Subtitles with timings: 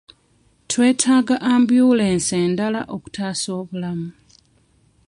[0.69, 4.09] Twetaaga ambyulensi endala okutaasa obulamu.